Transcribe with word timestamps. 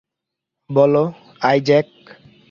বলো, 0.69 1.03
আইজ্যাক? 1.41 1.87